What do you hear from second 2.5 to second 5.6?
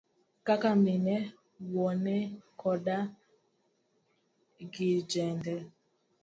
koda kijende.